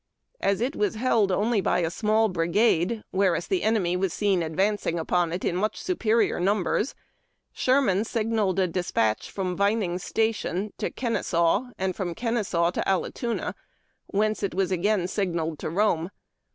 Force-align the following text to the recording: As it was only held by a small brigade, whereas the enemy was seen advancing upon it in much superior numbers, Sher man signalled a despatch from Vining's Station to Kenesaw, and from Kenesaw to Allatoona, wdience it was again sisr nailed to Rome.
As 0.39 0.61
it 0.61 0.75
was 0.75 0.95
only 0.95 0.99
held 1.59 1.63
by 1.63 1.79
a 1.81 1.91
small 1.91 2.27
brigade, 2.27 3.03
whereas 3.11 3.45
the 3.45 3.61
enemy 3.61 3.95
was 3.95 4.11
seen 4.11 4.41
advancing 4.41 4.97
upon 4.97 5.31
it 5.31 5.45
in 5.45 5.55
much 5.55 5.79
superior 5.79 6.39
numbers, 6.39 6.95
Sher 7.53 7.81
man 7.83 8.03
signalled 8.03 8.57
a 8.57 8.65
despatch 8.65 9.29
from 9.29 9.55
Vining's 9.55 10.03
Station 10.03 10.73
to 10.79 10.89
Kenesaw, 10.89 11.65
and 11.77 11.95
from 11.95 12.15
Kenesaw 12.15 12.71
to 12.71 12.83
Allatoona, 12.89 13.53
wdience 14.11 14.41
it 14.41 14.55
was 14.55 14.71
again 14.71 15.03
sisr 15.03 15.33
nailed 15.35 15.59
to 15.59 15.69
Rome. 15.69 16.09